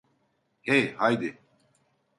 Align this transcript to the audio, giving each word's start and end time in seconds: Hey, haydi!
Hey, 0.61 0.95
haydi! 0.97 1.37